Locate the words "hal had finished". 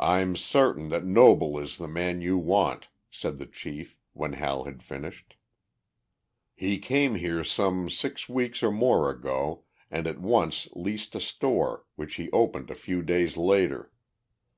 4.32-5.36